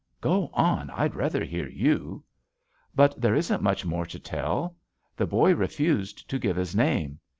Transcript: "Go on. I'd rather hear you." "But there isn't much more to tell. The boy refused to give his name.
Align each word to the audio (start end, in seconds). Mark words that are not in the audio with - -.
"Go 0.19 0.49
on. 0.53 0.89
I'd 0.89 1.13
rather 1.13 1.43
hear 1.43 1.69
you." 1.69 2.23
"But 2.95 3.21
there 3.21 3.35
isn't 3.35 3.61
much 3.61 3.85
more 3.85 4.07
to 4.07 4.17
tell. 4.17 4.75
The 5.15 5.27
boy 5.27 5.53
refused 5.53 6.27
to 6.31 6.39
give 6.39 6.55
his 6.55 6.75
name. 6.75 7.19